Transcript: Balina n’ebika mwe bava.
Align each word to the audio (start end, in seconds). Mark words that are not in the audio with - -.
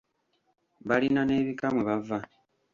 Balina 0.87 1.21
n’ebika 1.25 1.65
mwe 1.73 1.83
bava. 1.87 2.17